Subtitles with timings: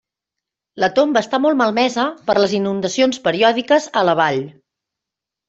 [0.83, 4.43] La tomba està molt malmesa per les inundacions periòdiques a la Vall.